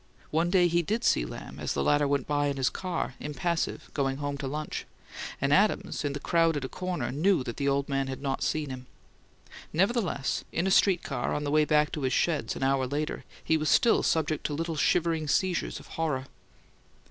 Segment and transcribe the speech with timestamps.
[0.31, 3.91] One day he did see Lamb, as the latter went by in his car, impassive,
[3.93, 4.87] going home to lunch;
[5.39, 8.41] and Adams, in the crowd at a corner, knew that the old man had not
[8.41, 8.87] seen him.
[9.71, 13.25] Nevertheless, in a street car, on the way back to his sheds, an hour later,
[13.43, 16.25] he was still subject to little shivering seizures of horror.